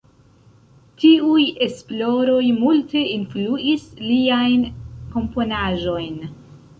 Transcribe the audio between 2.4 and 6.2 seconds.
multe influis liajn komponaĵojn.